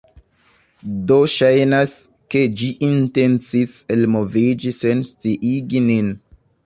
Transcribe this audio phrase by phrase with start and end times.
[1.09, 1.93] do ŝajnas,
[2.35, 6.11] ke ĝi intencis elmoviĝi sen sciigi nin.